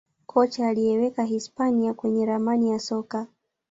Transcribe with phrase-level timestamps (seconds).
[0.25, 3.27] Kocha aliyeiweka hispania kwenye ramani ya soka